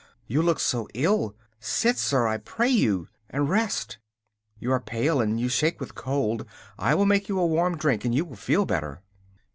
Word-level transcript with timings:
You 0.25 0.41
look 0.41 0.59
so 0.59 0.87
ill! 0.95 1.35
Sit, 1.59 1.95
sir, 1.99 2.25
I 2.25 2.37
pray 2.37 2.71
you, 2.71 3.07
and 3.29 3.47
rest. 3.47 3.99
You 4.57 4.71
are 4.71 4.79
pale 4.79 5.21
and 5.21 5.39
you 5.39 5.47
shake 5.47 5.79
with 5.79 5.93
cold. 5.93 6.43
I 6.79 6.95
will 6.95 7.05
make 7.05 7.29
you 7.29 7.37
a 7.39 7.45
warm 7.45 7.77
drink 7.77 8.03
and 8.03 8.15
you 8.15 8.25
will 8.25 8.35
feel 8.35 8.65
better. 8.65 9.03